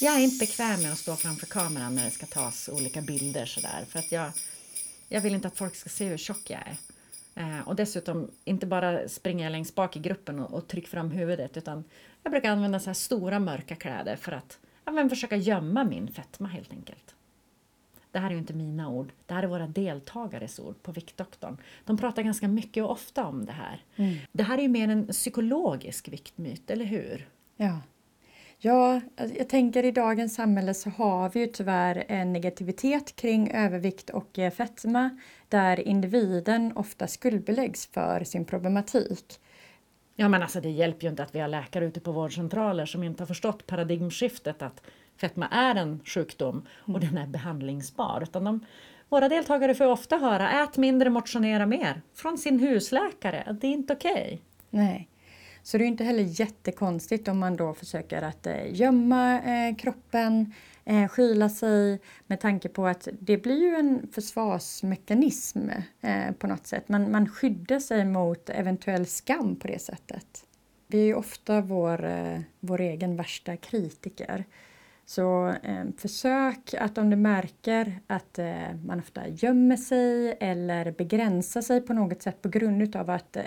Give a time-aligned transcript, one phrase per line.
[0.00, 3.46] Jag är inte bekväm med att stå framför kameran när det ska tas olika bilder
[3.46, 3.84] sådär.
[3.88, 4.30] För att jag,
[5.08, 6.76] jag vill inte att folk ska se hur tjock jag är.
[7.34, 11.10] Eh, och dessutom, inte bara springer jag längst bak i gruppen och, och trycker fram
[11.10, 11.84] huvudet utan
[12.22, 16.48] jag brukar använda så här stora mörka kläder för att ja, försöka gömma min fetma
[16.48, 17.14] helt enkelt.
[18.10, 21.56] Det här är ju inte mina ord, det här är våra deltagares ord på Viktdoktorn.
[21.84, 23.84] De pratar ganska mycket och ofta om det här.
[23.96, 24.16] Mm.
[24.32, 27.28] Det här är ju mer en psykologisk viktmyt, eller hur?
[27.56, 27.80] Ja.
[28.60, 34.10] Ja, jag tänker i dagens samhälle så har vi ju tyvärr en negativitet kring övervikt
[34.10, 35.10] och eh, fetma
[35.48, 39.40] där individen ofta skuldbeläggs för sin problematik.
[40.16, 43.02] Ja men alltså det hjälper ju inte att vi har läkare ute på vårdcentraler som
[43.02, 44.82] inte har förstått paradigmskiftet att
[45.16, 47.00] fetma är en sjukdom och mm.
[47.00, 48.22] den är behandlingsbar.
[48.22, 48.64] Utan de,
[49.08, 53.92] våra deltagare får ofta höra ät mindre, motionera mer från sin husläkare det är inte
[53.92, 54.12] okej.
[54.12, 54.38] Okay.
[54.70, 55.08] Nej.
[55.62, 60.54] Så det är inte heller jättekonstigt om man då försöker att eh, gömma eh, kroppen,
[60.84, 65.68] eh, skyla sig med tanke på att det blir ju en försvarsmekanism
[66.38, 66.88] på något sätt.
[66.88, 70.44] Man, man skyddar sig mot eventuell skam på det sättet.
[70.86, 72.10] Vi är ju ofta vår,
[72.60, 74.44] vår egen värsta kritiker.
[75.08, 81.60] Så eh, försök att om du märker att eh, man ofta gömmer sig eller begränsar
[81.60, 83.44] sig på något sätt på grund av att eh,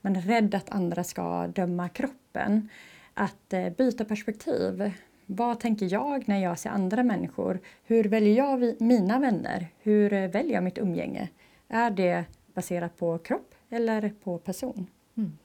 [0.00, 2.68] man är rädd att andra ska döma kroppen.
[3.14, 4.92] Att eh, byta perspektiv.
[5.26, 7.60] Vad tänker jag när jag ser andra människor?
[7.84, 9.66] Hur väljer jag mina vänner?
[9.78, 11.28] Hur eh, väljer jag mitt umgänge?
[11.68, 14.86] Är det baserat på kropp eller på person?
[15.16, 15.38] Mm.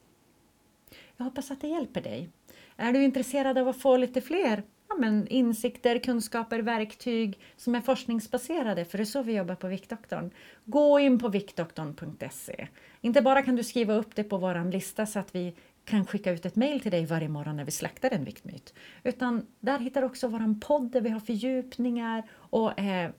[1.17, 2.29] Jag hoppas att det hjälper dig.
[2.77, 7.81] Är du intresserad av att få lite fler ja, men insikter, kunskaper, verktyg som är
[7.81, 10.31] forskningsbaserade, för det är så vi jobbar på Viktdoktorn.
[10.65, 12.67] Gå in på viktdoktorn.se.
[13.01, 15.53] Inte bara kan du skriva upp det på vår lista så att vi
[15.85, 18.73] kan skicka ut ett mejl till dig varje morgon när vi slaktar en viktmyt.
[19.03, 23.11] Utan där hittar du också vår podd där vi har fördjupningar och eh,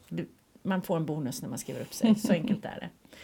[0.63, 2.15] man får en bonus när man skriver upp sig.
[2.15, 3.17] Så enkelt är det.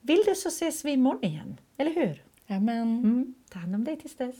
[0.00, 2.22] Vill du så ses vi imorgon igen, eller hur?
[2.46, 2.98] Amen.
[2.98, 4.36] Mm, ta hand om dig tills dess.